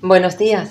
[0.00, 0.70] Buenos días.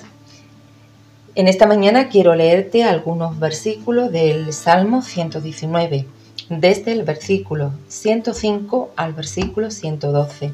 [1.35, 6.07] En esta mañana quiero leerte algunos versículos del Salmo 119,
[6.47, 10.53] desde el versículo 105 al versículo 112.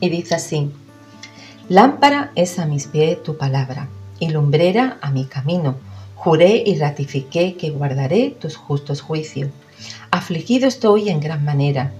[0.00, 0.70] Y dice así,
[1.68, 5.76] Lámpara es a mis pies tu palabra, y lumbrera a mi camino.
[6.14, 9.50] Juré y ratifiqué que guardaré tus justos juicios.
[10.10, 11.92] Afligido estoy en gran manera.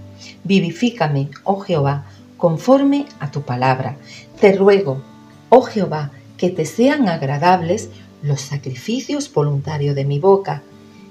[0.44, 2.06] Vivifícame, oh Jehová,
[2.38, 3.98] conforme a tu palabra.
[4.40, 5.02] Te ruego,
[5.50, 7.90] oh Jehová, que te sean agradables
[8.22, 10.62] los sacrificios voluntarios de mi boca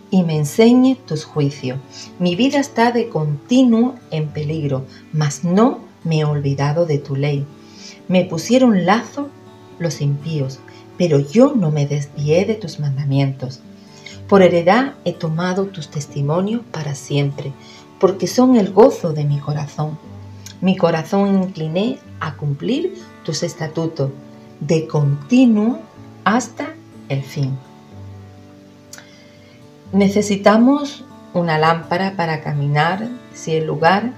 [0.09, 1.77] y me enseñe tus juicios.
[2.17, 7.45] Mi vida está de continuo en peligro, mas no me he olvidado de tu ley.
[8.07, 9.29] Me pusieron lazo
[9.77, 10.59] los impíos,
[10.97, 13.59] pero yo no me desvié de tus mandamientos.
[14.27, 17.51] Por heredad he tomado tus testimonios para siempre,
[17.99, 19.97] porque son el gozo de mi corazón.
[20.61, 24.11] Mi corazón incliné a cumplir tus estatutos
[24.59, 25.79] de continuo
[26.23, 26.73] hasta
[27.07, 27.57] el fin.
[29.91, 34.11] Necesitamos una lámpara para caminar si el lugar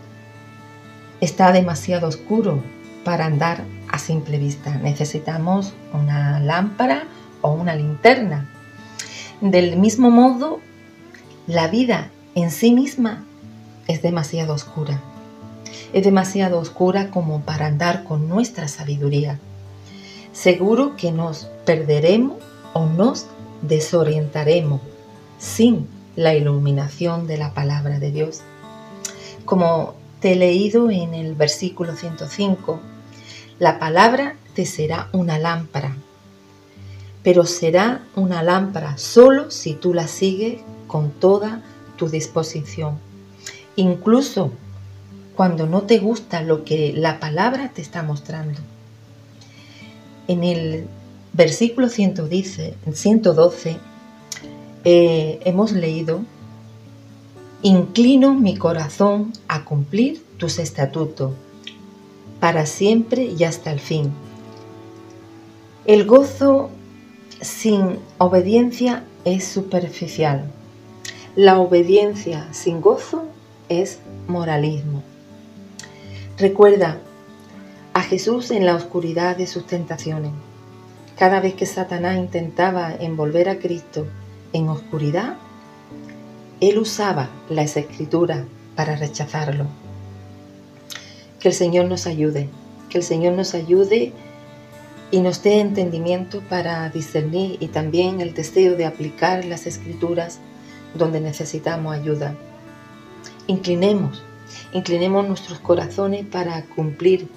[1.22, 2.62] está demasiado oscuro
[3.06, 4.76] para andar a simple vista.
[4.78, 7.04] Necesitamos una lámpara
[7.42, 8.50] o una linterna.
[9.40, 10.60] Del mismo modo,
[11.48, 13.24] la vida en sí misma
[13.88, 15.02] es demasiado oscura.
[15.94, 19.40] Es demasiado oscura como para andar con nuestra sabiduría
[20.42, 22.38] seguro que nos perderemos
[22.74, 23.28] o nos
[23.62, 24.82] desorientaremos
[25.38, 28.42] sin la iluminación de la palabra de Dios.
[29.46, 32.80] Como te he leído en el versículo 105,
[33.60, 35.96] la palabra te será una lámpara,
[37.22, 41.62] pero será una lámpara solo si tú la sigues con toda
[41.98, 42.98] tu disposición.
[43.76, 44.52] Incluso
[45.36, 48.60] cuando no te gusta lo que la palabra te está mostrando.
[50.28, 50.88] En el
[51.34, 53.78] versículo 112,
[54.84, 56.22] eh, hemos leído,
[57.64, 61.34] Inclino mi corazón a cumplir tus estatutos,
[62.40, 64.12] para siempre y hasta el fin.
[65.86, 66.72] El gozo
[67.40, 70.50] sin obediencia es superficial.
[71.36, 73.26] La obediencia sin gozo
[73.70, 75.04] es moralismo.
[76.38, 77.00] Recuerda,
[77.94, 80.32] a Jesús en la oscuridad de sus tentaciones.
[81.18, 84.08] Cada vez que Satanás intentaba envolver a Cristo
[84.54, 85.36] en oscuridad,
[86.62, 89.66] él usaba las escrituras para rechazarlo.
[91.40, 92.50] Que el Señor nos ayude,
[92.90, 94.14] que el Señor nos ayude
[95.12, 100.40] y nos dé entendimiento para discernir y también el deseo de aplicar las escrituras
[100.96, 102.36] donde necesitamos ayuda.
[103.48, 104.24] Inclinemos,
[104.72, 107.28] inclinemos nuestros corazones para cumplir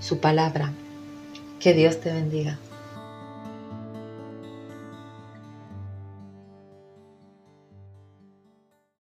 [0.00, 0.72] su palabra.
[1.60, 2.58] Que Dios te bendiga.